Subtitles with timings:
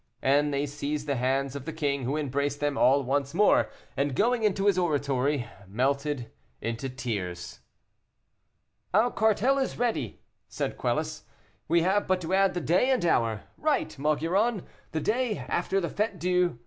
[0.23, 4.15] And they seized the hands of the king, who embraced them all once more, and,
[4.15, 7.59] going into his oratory, melted into tears.
[8.95, 11.25] "Our cartel is ready," said Quelus,
[11.67, 13.41] "we have but to add the day and hour.
[13.59, 16.57] Write, Maugiron, the day after the Fête Dieu.